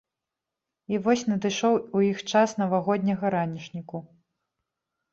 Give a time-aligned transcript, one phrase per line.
[0.95, 3.97] І вось надышоў у іх час навагодняга ранішніку.